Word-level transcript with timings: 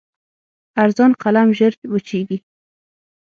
ارزان 0.83 1.11
قلم 1.21 1.47
ژر 1.57 1.73
وچېږي. 1.91 2.37